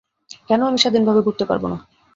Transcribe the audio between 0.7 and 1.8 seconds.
স্বাধীনভাবে ঘুরতে পারবো না?